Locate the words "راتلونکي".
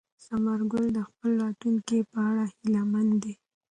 1.43-1.99